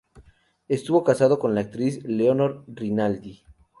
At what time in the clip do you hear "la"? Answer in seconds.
1.53-1.61